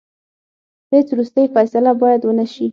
هیڅ 0.91 1.07
وروستۍ 1.13 1.45
فیصله 1.53 1.91
باید 2.01 2.21
ونه 2.25 2.45
سي. 2.53 2.65